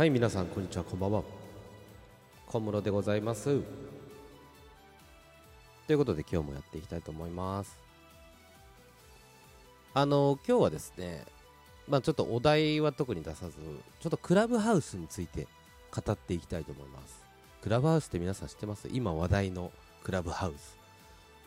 [0.00, 0.84] はい皆さんこんにちは。
[0.84, 1.22] こんばんは。
[2.46, 3.60] 小室でございます。
[5.86, 7.78] ということで今日もやっていきたいと思います。
[9.92, 11.26] あの今日はですね
[11.86, 13.52] まあちょっとお題は特に出さず
[14.00, 15.46] ちょっとクラブハウスについて
[15.94, 17.22] 語っていきたいと思います。
[17.60, 18.88] クラブハウスって皆さん知ってます？
[18.90, 19.70] 今話題の
[20.02, 20.78] クラブハウス。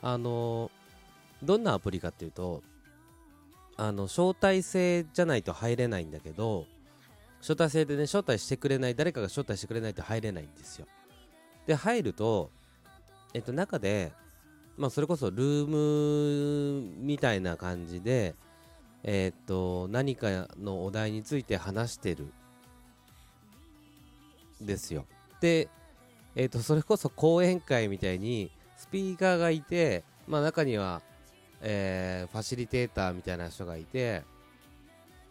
[0.03, 0.69] あの
[1.41, 2.61] どんなアプリかっていうと
[3.77, 6.67] あの招待制じゃないと入れないんだけど
[7.43, 10.87] 招待制でね招待してくれない誰かが招待してくれないと入れないんですよ。
[11.67, 12.49] で入ると
[13.33, 14.13] えっと中で
[14.77, 18.33] まあそれこそルームみたいな感じで
[19.03, 22.27] えっと何かのお題について話してる。
[24.61, 25.05] ですよ。
[25.41, 25.67] で
[26.35, 31.01] えっとそれこそ講演会みたいにスピーカーがいてまあ中には
[31.65, 34.23] えー、ファシリテーターみたいな人がいて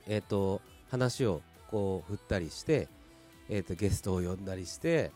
[0.08, 2.88] えっ、と話をこう振ったりして、
[3.48, 5.10] えーと、ゲストを呼んだりして、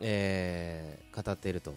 [0.00, 1.74] えー、語っていると。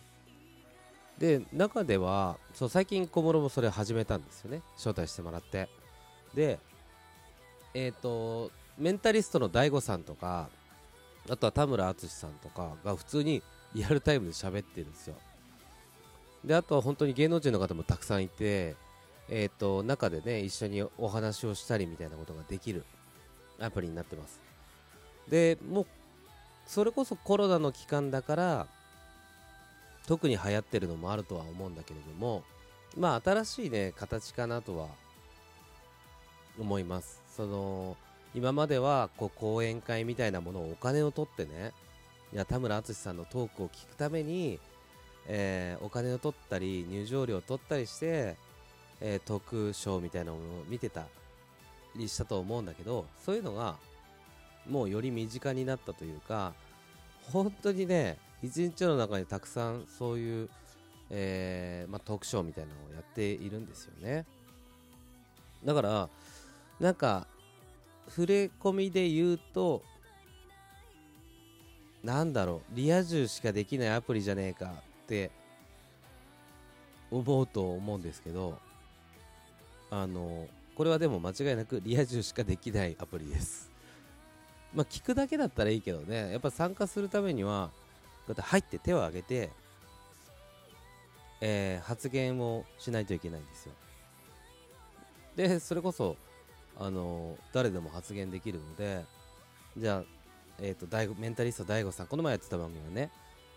[1.19, 4.61] で中ではそう最近小室もそれ始めたんですよね。
[4.77, 5.67] 招待してもらって。
[6.33, 6.59] で
[7.73, 10.49] えっ、ー、とメンタリストの DAIGO さんとか
[11.29, 13.43] あとは田村淳さんとかが普通に
[13.75, 15.15] リアルタイムで喋ってるんですよ。
[16.45, 18.77] であとは本当に芸能人の方もたくさんいて
[19.27, 22.85] えっ、ー、と中でね一緒にお話をしたりみたいなことができる。
[23.61, 24.39] アプリになってます。
[25.29, 25.85] でもう
[26.65, 28.67] それこそコロナの期間だから
[30.07, 32.43] 特に流行ってるのもあるとは思うんだけれども
[32.97, 34.87] まあ新しいね形かなとは
[36.59, 37.21] 思います。
[37.35, 37.95] その
[38.35, 41.71] 今まではこう講演会みたいなものをお金を取ってね
[42.33, 44.59] いや田村淳さんのトークを聞くために、
[45.27, 48.35] えー、お金を取ったり入場料を取ったりして、
[49.01, 51.05] えー、トークショーみたいなものを見てた。
[51.95, 53.75] りしたと思うんだけどそういうのが
[54.69, 56.53] もうより身近になったというか
[57.31, 60.49] 本当にね一日の中にたくさんそういう、
[61.09, 64.25] えー、まあ、トークショーみたいなのをやっているんですよね。
[65.65, 66.09] だから
[66.79, 67.27] なんか
[68.07, 69.83] 触れ込みで言うと
[72.03, 75.31] なんだろうリア充しかできないアプリじゃねえかって
[77.11, 78.57] 思うと思うんですけど
[79.91, 80.47] あの
[80.79, 83.69] これはでも間違いなくリア充しかできないアプリです。
[84.73, 86.31] まあ聞くだけだったらいいけどね。
[86.31, 87.69] やっぱ参加するためには
[88.29, 89.49] だって入って手を挙げて、
[91.41, 93.73] えー、発言をしないといけないんですよ。
[95.35, 96.15] でそれこそ
[96.79, 99.03] あの誰でも発言できるので
[99.75, 100.03] じゃあ、
[100.59, 103.11] えーと、とメンタリスト DAIGO さんこの前やってた番組はね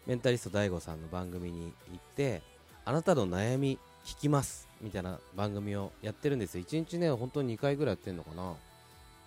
[0.09, 2.43] メンタリスト DAIGO さんの番組に行って
[2.85, 4.72] あなたの悩み聞きます。
[4.83, 6.65] みたいな番組をやってるんですよ。
[6.65, 8.55] 1日ね本当に2回ぐらいやってるのかな。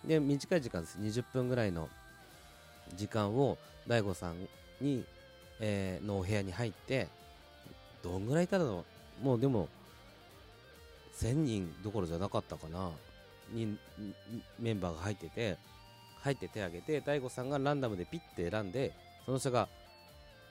[0.06, 0.98] で短い時間です。
[1.00, 1.90] 20分ぐらいの
[2.96, 3.58] 時間を
[3.88, 4.36] DAIGO さん
[4.82, 5.04] に、
[5.60, 7.08] えー、のお部屋に入って
[8.04, 8.84] どんぐらいいたの？
[9.24, 9.70] もうでも
[11.18, 12.92] 1000人どころじゃなかったかな。
[13.52, 13.78] に
[14.60, 15.58] メンバーが入ってて
[16.22, 18.92] 入って手を挙げて DAIGO さんがランダムでピッて選んで
[19.26, 19.70] その人が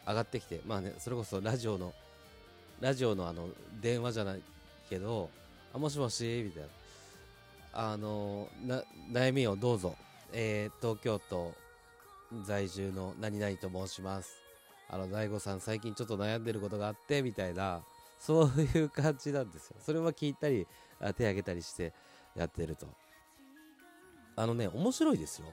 [0.07, 1.93] 上がってきてまあねそれこそラジオの
[2.81, 3.49] ラジオのあの
[3.81, 4.43] 電話じゃない
[4.89, 5.31] けど
[5.73, 6.69] あもしもしみたいな。
[7.77, 9.97] あのな悩みをどうぞ、
[10.33, 11.53] えー、東京都
[12.45, 14.41] 在住の何々と申します。
[14.89, 17.83] あの大悟さん最近ちょっと悩んでることがあってみたいな。
[18.21, 19.77] そういう感じなんですよ。
[19.81, 20.67] それは聞いたり
[20.99, 21.93] 手挙げたりして
[22.35, 22.87] やってると。
[24.37, 25.49] あのね面白いですよ。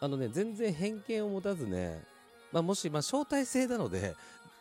[0.00, 2.04] あのね全然偏見を持たずね
[2.52, 4.14] まあ、もし、まあ、招待制なので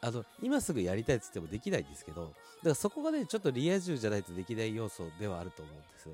[0.07, 2.33] あの今すぐやりたいっつってもできないんですけどだか
[2.69, 6.09] らそこがねちょっとリア充じゃないとできない要素ではあると思うんです。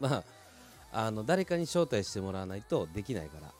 [0.00, 0.24] まあ
[1.06, 3.52] あの誰かに招待してもらわないとできないから。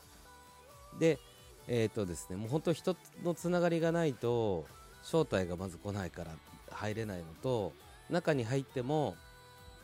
[0.99, 1.19] で
[1.67, 4.65] えっ、ー、とですねもう本当人のつながりがないと
[5.03, 6.31] 招待がまず来ないから
[6.71, 7.73] 入れないのと
[8.09, 9.15] 中に入っても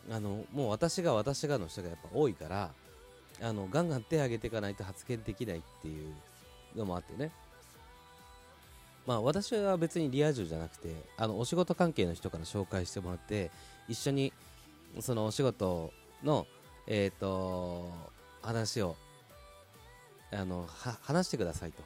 [0.09, 2.71] あのもう私が私がの人がやっぱ多いから
[3.39, 6.13] あのガンガン手を挙げていかないと発言できないっていう
[6.75, 7.31] のもあってね。
[9.07, 13.49] まあ私は別にリア充じゃなくてあのお仕事関係の人から紹介してもらって
[13.87, 14.33] 一緒に
[14.99, 15.93] そのお仕事
[16.23, 16.45] の
[16.87, 17.89] えっ、ー、と
[18.41, 18.97] 話を
[20.31, 20.67] あの
[21.01, 21.81] 話してくださいと。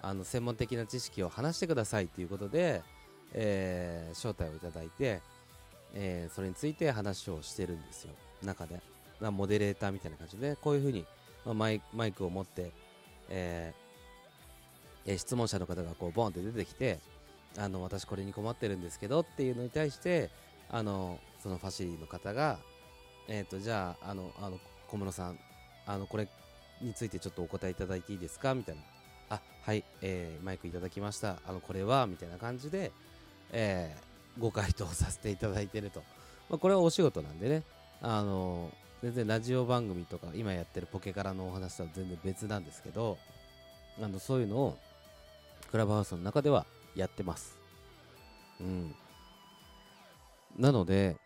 [0.00, 2.82] あの専門的な知識を話してくださいということで、
[3.34, 5.20] えー、招待をいただいて、
[5.92, 8.12] えー、それについて話をしてるんですよ。
[8.44, 8.80] 中で。
[9.20, 11.04] モデレーターみたいな感じでこういうふうに、
[11.44, 12.70] まあ、マイマイクを持って、
[13.28, 13.87] えー
[15.08, 16.98] えー、質問者の方がこうボンって出てきて
[17.56, 20.30] あの私これに困ってるんですけどっていうのに対して
[20.70, 22.58] あのそのファシリの方が、
[23.26, 25.38] えーと、じゃああのあの小室さん
[25.86, 26.28] あのこれ
[26.82, 28.54] についてちょっとお答えいただいていいですか？
[28.54, 28.82] みたいな。
[29.30, 31.38] あはい、えー、マイクいただきました。
[31.48, 32.06] あのこれは？
[32.06, 32.92] みたいな感じで、
[33.50, 36.02] えー、ご回答させていただいてると、
[36.50, 37.62] まあ、これはお仕事なんでね。
[38.02, 38.70] あの
[39.02, 43.16] 全然ラジオ番組とか今やってるポケカラのお話とは全然別なんですけど
[44.02, 44.78] あのそういうのを
[45.70, 47.58] クラブハウスの中ではやってます。
[48.60, 48.94] うん。
[50.56, 51.16] なので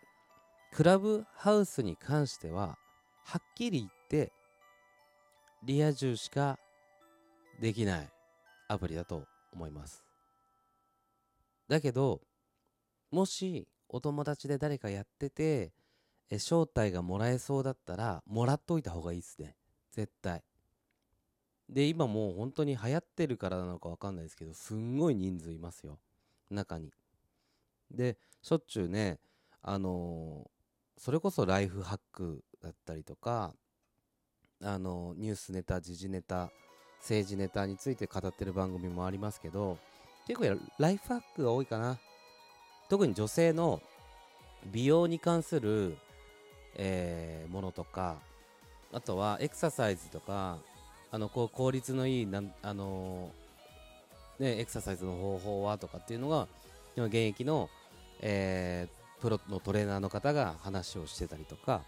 [0.73, 2.77] クラブハウスに関しては
[3.23, 4.31] はっきり言って
[5.63, 6.59] リア充しか
[7.61, 8.09] できない
[8.67, 10.03] アプリだと思います。
[11.67, 12.21] だけど
[13.11, 15.71] もしお友達で誰かやってて
[16.29, 19.55] え招待がもらえそうだったらもらっといた方がいいですね。
[19.91, 20.43] 絶対。
[21.69, 25.99] で今もう本当に流行ってるからなのか分かんないですけどすんごい人数いますよ。
[26.49, 26.91] 中に。
[27.89, 29.19] でしょっちゅうね
[29.61, 33.53] あのー、それこそライフハックだったりとか
[34.61, 36.51] あのー、ニュースネタ時事ネタ
[36.99, 39.77] 政治ネタについて語ってる番組もありますけど
[40.27, 41.99] 結構ライフハックが多いかな。
[42.89, 43.81] 特に女性の
[44.71, 45.97] 美容に関する、
[46.75, 48.17] えー、ものとか
[48.91, 50.59] あとはエクササイズとか
[51.13, 56.47] あのこう効率のいいなんあのー、ね、エクササイズの方法はとかっていうのが
[56.97, 57.69] 今現役の、
[58.19, 61.81] えー、プロのトレーナーの方が話をしてたりとか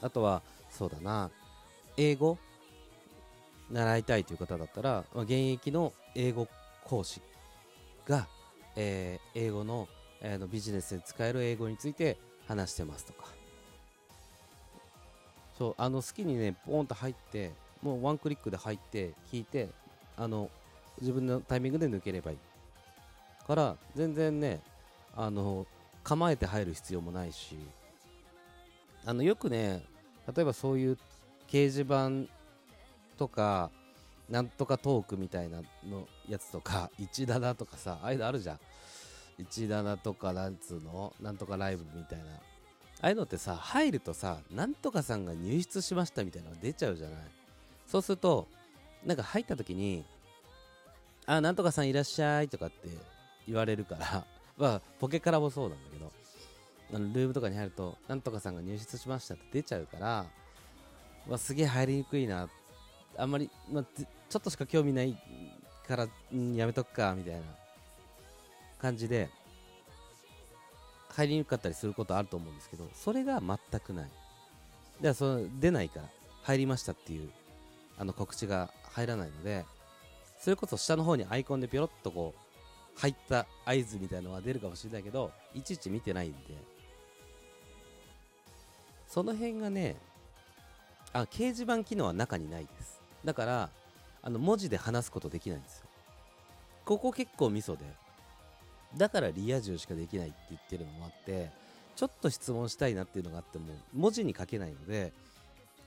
[0.00, 1.28] あとはそうだな
[1.96, 2.38] 英語
[3.68, 6.46] 習いたいという方だったら、まあ、現役の英語
[6.84, 7.20] 講師
[8.06, 8.28] が、
[8.76, 9.88] えー、英語の,、
[10.20, 12.16] えー、のビジネスで使える英語について
[12.46, 13.26] 話してますとか。
[15.58, 17.50] そうあの好きにねポンと入って
[17.82, 19.68] もうワンクリックで入って聞いて
[20.16, 20.50] あの
[21.00, 22.38] 自分のタイミングで抜ければいい
[23.46, 24.60] から全然ね
[25.16, 25.66] あの
[26.04, 27.56] 構えて入る必要もないし
[29.04, 29.82] あのよくね
[30.34, 30.98] 例えばそういう
[31.48, 32.30] 掲示板
[33.16, 33.70] とか
[34.28, 38.58] なんとかトークみたいなのやつとか 1棚とかさああいうのあるじゃん。
[39.42, 41.14] 1棚とかなんつうの？
[41.20, 42.24] なんとかライブみたいな。
[42.34, 42.38] あ
[43.00, 47.18] あいうのってさ入るとさなんとかさんが入室しましたみたいなのが出ちゃうじゃない？
[47.90, 48.46] そうすると
[49.04, 50.04] なんか入った時に
[51.26, 52.88] あなんとかさんいらっしゃいとかって
[53.46, 54.24] 言われるから
[54.56, 56.12] まあポケからもそうなんだけど
[56.94, 60.26] あのルームとかに入るとなんとかさんが入室しましたって出ちゃうから
[61.28, 62.48] わすげえ入りにくいな。
[63.16, 65.20] あんまり、まあ、ちょっとしか興味ない
[65.86, 66.08] から、
[66.54, 67.40] やめとくかみたいな。
[68.80, 69.28] 感じで
[71.10, 74.10] 入りにくかったりすることあると思うんですけどそれが全くない。
[75.00, 76.08] ではその出ないから
[76.42, 77.30] 入りましたっていう
[78.00, 79.64] あの告知が入らないので
[80.40, 86.80] それこそ下の方にアイコンでピョロッとこう入った合図みたいのは出るかもしれないけどいちいち見てないんで。
[89.06, 89.96] その辺がね
[91.12, 93.00] あ掲示板機能は中にないです。
[93.24, 93.70] だから
[94.22, 95.86] あの文字で話すことできないんですよ。
[96.84, 97.84] ここ結構ミソで。
[98.96, 101.50] だからリア充しかできないって言ってるのもあって
[101.96, 105.12] ちょっと質問したいなっていうのがあっても文字に書けないので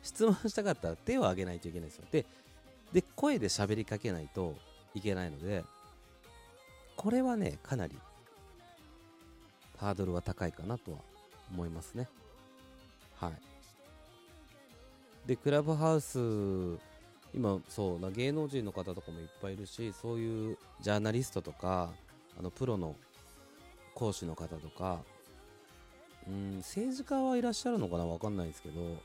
[0.04, 2.06] 質問したかったら手を挙げないといけないんですよ。
[2.12, 2.26] で
[2.92, 4.56] で声で喋りかけないと
[4.94, 5.64] いけないので
[6.96, 7.98] これはねかなり
[9.78, 11.00] ハードルは高いかなとは
[11.52, 12.08] 思いますね。
[13.16, 13.34] はい。
[15.26, 16.20] でクラブハウス
[17.34, 21.92] 今そうな芸能人の方とかもいっぱいいるしそういうジャーナリストとか
[22.38, 22.96] あのプロの
[23.96, 25.00] 講師の方とか
[26.28, 28.98] うん政治家はいらっしゃるのかな分かんないですけど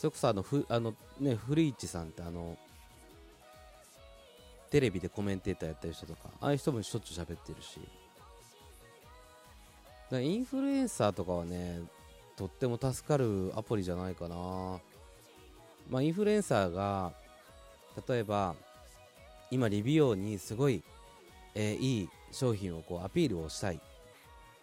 [0.00, 2.56] それこそあのふあのね古市さんってあの
[4.70, 7.78] テレビでコメンテーターやってる人とかああいう人もしょっちゅう喋ってるし。
[10.12, 11.82] インフルエンサーとかはね
[12.34, 14.80] とっても助かるアプリじゃないかな。
[15.90, 17.12] まあ、インフルエンサーが
[18.08, 18.54] 例えば
[19.50, 20.82] 今リビオにすごい、
[21.54, 23.78] えー、いい商品をこうアピールをしたい。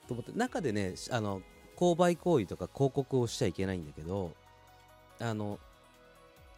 [0.08, 1.44] と思って中でねあの
[1.75, 4.34] 購買行為とか広告をしちゃいけないんだけど
[5.19, 5.59] あの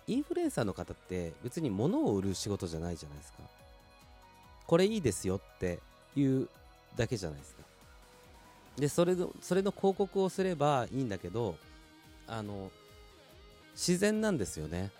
[0.07, 3.39] インフルエンサーの方って別に物を売る仕事じゃないじゃないですか。
[4.67, 5.79] これいいですよって
[6.15, 6.47] いう
[6.95, 7.63] だけじゃないですか。
[8.77, 11.55] でそれのそれの広告をすればいいんだけど
[12.27, 12.71] あの
[13.73, 14.91] 自然なんですよね。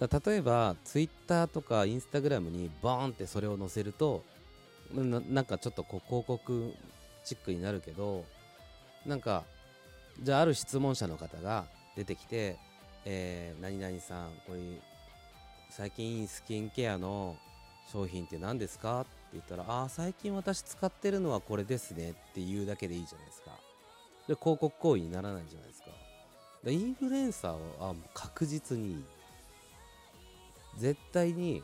[0.00, 4.22] 例えば Twitter とか Instagram にボーンってそれを載せると
[4.94, 6.72] なんかちょっとこう広告
[7.24, 8.24] チックになるけど
[9.04, 9.42] なんか
[10.22, 11.66] じゃあある質問者の方が
[11.96, 12.56] 出てきて、
[13.10, 14.60] えー、何々さんこれ
[15.70, 17.36] 最近スキンケアの
[17.90, 19.00] 商品って何ですか？
[19.00, 23.52] って言ったらああ最近私使ってるのはこれですねっていうだけでいいじゃないですか。
[24.28, 25.88] で広告行為にならないじゃないですか。
[26.66, 29.02] インフルエンサーは確実に
[30.76, 31.62] 絶対に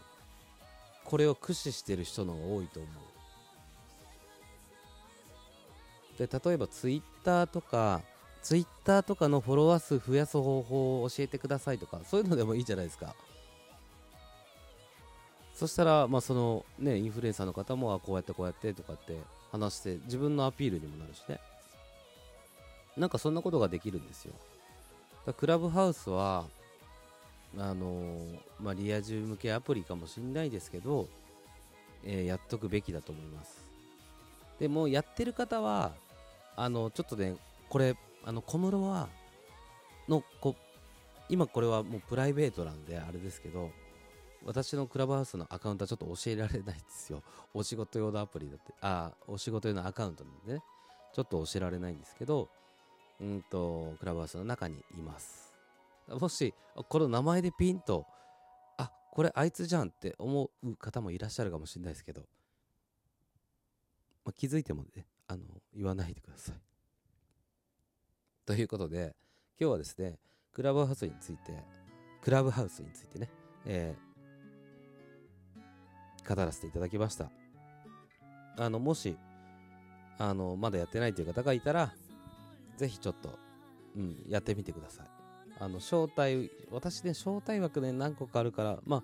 [1.04, 2.88] これを駆使してる人の方が多いと思
[6.16, 6.26] う。
[6.26, 8.00] で例えばツイッターとか
[8.44, 13.16] ツイッターとかのフォロワー数増やす方法を教えてくださいとかそういうのでもいいじゃないですか。
[15.54, 19.16] そしたら、まあ、そのねインフルエンサーの方もこうやってこうやってとかって
[19.50, 21.40] 話して自分のアピールにもなるしね。
[22.98, 24.34] なんかそんなことができるんですよ。
[25.38, 26.44] クラブハウスは
[27.56, 31.08] あのー、まあ、リア充向けアプリかもしれないですけど、
[32.04, 33.56] えー、やっとくべきだと思います。
[34.58, 35.92] でもやってる方は
[36.56, 37.36] あのちょっとね
[37.70, 39.08] これあの小室は
[40.08, 40.56] のこ
[41.28, 43.70] 今これはもうプライベートなんであれですけど
[44.44, 47.22] 私のクラブハウスのアカウントはちょっと教えられないですよ。
[47.54, 50.62] お仕事用のアプリだってあお仕事用のアカウントなんでね。
[51.14, 52.50] ちょっと教えられないんですけど
[53.20, 55.54] うんとクラブハウスの中にいます。
[56.08, 56.52] もし
[56.88, 58.06] この名前でピンと
[58.76, 62.22] あこれあいつじゃんって思う方もいらっしゃるかもしれないですけど、
[64.24, 66.63] まあ、気づいてもねあの言わないでください。
[68.46, 69.14] ということで
[69.58, 70.18] 今日はですね
[70.52, 71.52] クラブハウスについて
[72.22, 73.30] クラブハウスについてね、
[73.64, 77.30] えー、語らせていただきました。
[78.56, 79.16] あのもし
[80.18, 81.92] あのまだやってないという方がいたら
[82.76, 83.38] ぜひちょっと、
[83.96, 85.06] うん、やってみてください。
[85.58, 89.02] あの招待私ね招待枠ね何個かあるからまあ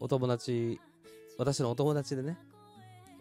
[0.00, 0.80] お友達
[1.36, 2.38] 私のお友達でね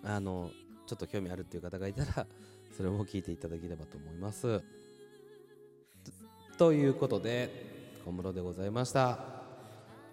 [0.03, 0.51] あの
[0.88, 2.27] ちょっと興味あるっていう方がいたら
[2.75, 4.63] それも聞いていただければと思います。
[6.57, 9.17] ということで小室でございました。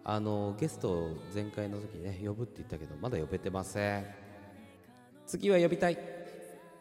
[0.02, 4.06] あのゲストを前回の時ね呼ぶって言ったけどまだ呼べてません。
[5.26, 6.19] 次は呼びたい。